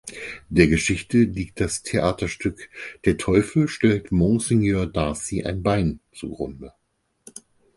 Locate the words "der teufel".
3.05-3.67